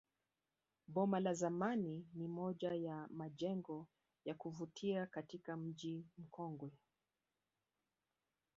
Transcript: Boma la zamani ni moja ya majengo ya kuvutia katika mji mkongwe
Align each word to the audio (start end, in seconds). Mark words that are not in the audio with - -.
Boma 0.93 1.19
la 1.19 1.33
zamani 1.33 2.07
ni 2.15 2.27
moja 2.27 2.73
ya 2.75 3.07
majengo 3.11 3.87
ya 4.25 4.35
kuvutia 4.35 5.05
katika 5.05 5.57
mji 5.57 6.05
mkongwe 6.17 6.71